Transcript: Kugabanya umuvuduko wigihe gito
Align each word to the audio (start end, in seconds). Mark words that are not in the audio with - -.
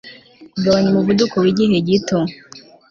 Kugabanya 0.53 0.87
umuvuduko 0.89 1.35
wigihe 1.43 1.77
gito 1.87 2.17